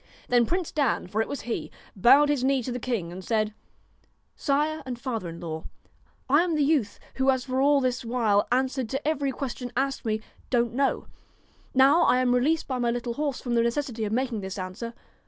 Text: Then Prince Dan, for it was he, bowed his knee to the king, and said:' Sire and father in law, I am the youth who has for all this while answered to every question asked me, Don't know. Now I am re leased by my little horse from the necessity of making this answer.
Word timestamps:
Then 0.29 0.47
Prince 0.47 0.71
Dan, 0.71 1.05
for 1.05 1.21
it 1.21 1.27
was 1.27 1.41
he, 1.41 1.69
bowed 1.95 2.27
his 2.29 2.43
knee 2.43 2.63
to 2.63 2.71
the 2.71 2.79
king, 2.79 3.11
and 3.11 3.23
said:' 3.23 3.53
Sire 4.47 4.81
and 4.83 4.97
father 4.99 5.29
in 5.29 5.39
law, 5.39 5.65
I 6.27 6.41
am 6.41 6.55
the 6.55 6.63
youth 6.63 6.97
who 7.17 7.29
has 7.29 7.45
for 7.45 7.61
all 7.61 7.79
this 7.81 8.03
while 8.03 8.47
answered 8.51 8.89
to 8.89 9.07
every 9.07 9.31
question 9.31 9.71
asked 9.77 10.03
me, 10.03 10.19
Don't 10.49 10.73
know. 10.73 11.05
Now 11.75 12.01
I 12.01 12.17
am 12.17 12.33
re 12.33 12.41
leased 12.41 12.67
by 12.67 12.79
my 12.79 12.89
little 12.89 13.13
horse 13.13 13.39
from 13.41 13.53
the 13.53 13.61
necessity 13.61 14.03
of 14.03 14.11
making 14.11 14.41
this 14.41 14.57
answer. 14.57 14.95